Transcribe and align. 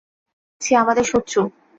সে 0.61 0.73
আমাদের 0.75 1.03
শত্রু। 1.03 1.41